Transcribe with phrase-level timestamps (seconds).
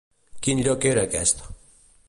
[0.47, 1.47] Quin lloc era aquest?